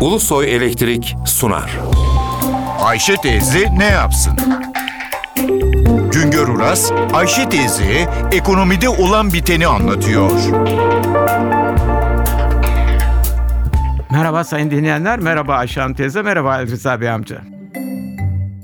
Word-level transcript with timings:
Ulusoy 0.00 0.54
Elektrik 0.56 1.16
sunar. 1.26 1.78
Ayşe 2.80 3.16
teyze 3.16 3.78
ne 3.78 3.84
yapsın? 3.84 4.32
Güngör 6.12 6.48
Uras, 6.48 6.92
Ayşe 7.12 7.48
teyze 7.48 8.08
ekonomide 8.32 8.88
olan 8.88 9.32
biteni 9.32 9.66
anlatıyor. 9.66 10.30
Merhaba 14.10 14.44
sayın 14.44 14.70
dinleyenler, 14.70 15.18
merhaba 15.18 15.54
Ayşe 15.54 15.80
Hanım 15.80 15.94
teyze, 15.94 16.22
merhaba 16.22 16.50
Ali 16.50 16.70
Rıza 16.70 17.00
Bey 17.00 17.10
amca. 17.10 17.40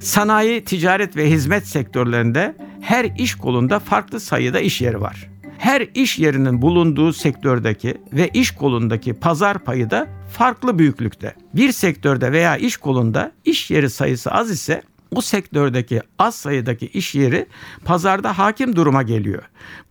Sanayi, 0.00 0.64
ticaret 0.64 1.16
ve 1.16 1.30
hizmet 1.30 1.66
sektörlerinde 1.66 2.54
her 2.80 3.04
iş 3.04 3.34
kolunda 3.34 3.78
farklı 3.78 4.20
sayıda 4.20 4.60
iş 4.60 4.80
yeri 4.80 5.00
var. 5.00 5.33
Her 5.58 5.86
iş 5.94 6.18
yerinin 6.18 6.62
bulunduğu 6.62 7.12
sektördeki 7.12 7.96
ve 8.12 8.28
iş 8.28 8.50
kolundaki 8.50 9.14
pazar 9.14 9.58
payı 9.58 9.90
da 9.90 10.08
farklı 10.32 10.78
büyüklükte. 10.78 11.34
Bir 11.54 11.72
sektörde 11.72 12.32
veya 12.32 12.56
iş 12.56 12.76
kolunda 12.76 13.32
iş 13.44 13.70
yeri 13.70 13.90
sayısı 13.90 14.30
az 14.32 14.50
ise 14.50 14.82
o 15.10 15.20
sektördeki 15.20 16.00
az 16.18 16.34
sayıdaki 16.34 16.86
iş 16.86 17.14
yeri 17.14 17.46
pazarda 17.84 18.38
hakim 18.38 18.76
duruma 18.76 19.02
geliyor. 19.02 19.42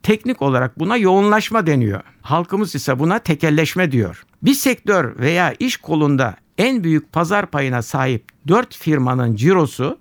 Teknik 0.03 0.41
olarak 0.41 0.79
buna 0.79 0.97
yoğunlaşma 0.97 1.67
deniyor. 1.67 2.02
Halkımız 2.21 2.75
ise 2.75 2.99
buna 2.99 3.19
tekelleşme 3.19 3.91
diyor. 3.91 4.25
Bir 4.41 4.53
sektör 4.53 5.19
veya 5.19 5.53
iş 5.59 5.77
kolunda 5.77 6.35
en 6.57 6.83
büyük 6.83 7.11
pazar 7.11 7.45
payına 7.45 7.81
sahip 7.81 8.25
4 8.47 8.77
firmanın 8.77 9.35
cirosu 9.35 9.99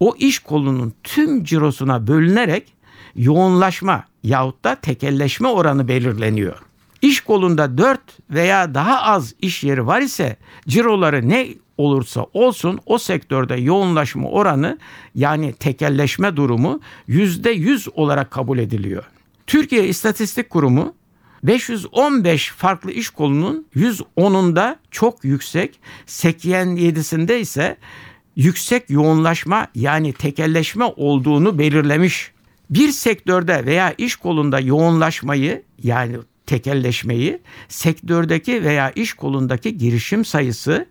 o 0.00 0.14
iş 0.18 0.38
kolunun 0.38 0.92
tüm 1.04 1.44
cirosuna 1.44 2.06
bölünerek 2.06 2.72
yoğunlaşma 3.16 4.04
yahut 4.22 4.64
da 4.64 4.74
tekelleşme 4.74 5.48
oranı 5.48 5.88
belirleniyor. 5.88 6.58
İş 7.02 7.20
kolunda 7.20 7.78
4 7.78 8.00
veya 8.30 8.74
daha 8.74 9.02
az 9.02 9.34
iş 9.40 9.64
yeri 9.64 9.86
var 9.86 10.00
ise 10.00 10.36
ciroları 10.68 11.28
ne 11.28 11.48
olursa 11.76 12.26
olsun 12.32 12.78
o 12.86 12.98
sektörde 12.98 13.54
yoğunlaşma 13.54 14.28
oranı 14.28 14.78
yani 15.14 15.52
tekelleşme 15.52 16.36
durumu 16.36 16.80
%100 17.08 17.90
olarak 17.90 18.30
kabul 18.30 18.58
ediliyor. 18.58 19.04
Türkiye 19.46 19.88
İstatistik 19.88 20.50
Kurumu 20.50 20.94
515 21.42 22.50
farklı 22.50 22.90
iş 22.90 23.10
kolunun 23.10 23.66
110'unda 23.76 24.76
çok 24.90 25.24
yüksek, 25.24 25.80
87'sinde 26.06 27.38
ise 27.38 27.76
yüksek 28.36 28.90
yoğunlaşma 28.90 29.66
yani 29.74 30.12
tekelleşme 30.12 30.84
olduğunu 30.84 31.58
belirlemiş. 31.58 32.32
Bir 32.70 32.88
sektörde 32.88 33.66
veya 33.66 33.94
iş 33.98 34.16
kolunda 34.16 34.60
yoğunlaşmayı 34.60 35.62
yani 35.82 36.16
tekelleşmeyi 36.46 37.40
sektördeki 37.68 38.64
veya 38.64 38.90
iş 38.90 39.14
kolundaki 39.14 39.78
girişim 39.78 40.24
sayısı 40.24 40.86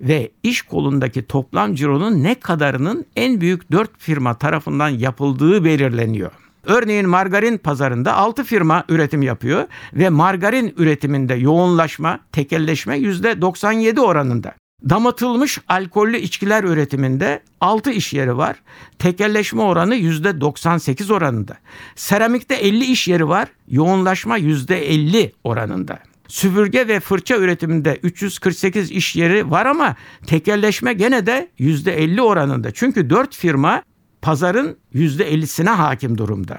ve 0.00 0.30
iş 0.42 0.62
kolundaki 0.62 1.26
toplam 1.26 1.74
cironun 1.74 2.22
ne 2.22 2.34
kadarının 2.34 3.06
en 3.16 3.40
büyük 3.40 3.72
4 3.72 3.90
firma 3.98 4.38
tarafından 4.38 4.88
yapıldığı 4.88 5.64
belirleniyor. 5.64 6.32
Örneğin 6.64 7.08
margarin 7.08 7.58
pazarında 7.58 8.14
6 8.14 8.44
firma 8.44 8.84
üretim 8.88 9.22
yapıyor 9.22 9.64
ve 9.94 10.08
margarin 10.08 10.74
üretiminde 10.76 11.34
yoğunlaşma, 11.34 12.20
tekelleşme 12.32 12.98
%97 12.98 14.00
oranında. 14.00 14.54
Damatılmış 14.88 15.58
alkollü 15.68 16.18
içkiler 16.18 16.64
üretiminde 16.64 17.42
6 17.60 17.90
iş 17.90 18.12
yeri 18.12 18.36
var. 18.36 18.56
Tekelleşme 18.98 19.62
oranı 19.62 19.96
%98 19.96 21.12
oranında. 21.12 21.56
Seramikte 21.96 22.54
50 22.54 22.84
iş 22.84 23.08
yeri 23.08 23.28
var. 23.28 23.48
Yoğunlaşma 23.68 24.38
%50 24.38 25.32
oranında. 25.44 25.98
Süpürge 26.28 26.88
ve 26.88 27.00
fırça 27.00 27.36
üretiminde 27.36 27.98
348 28.02 28.90
iş 28.90 29.16
yeri 29.16 29.50
var 29.50 29.66
ama 29.66 29.96
tekelleşme 30.26 30.92
gene 30.92 31.26
de 31.26 31.50
%50 31.58 32.20
oranında. 32.20 32.70
Çünkü 32.70 33.10
4 33.10 33.36
firma 33.36 33.82
pazarın 34.22 34.76
%50'sine 34.94 35.70
hakim 35.70 36.18
durumda. 36.18 36.58